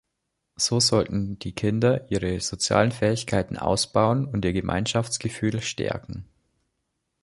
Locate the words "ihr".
4.43-4.51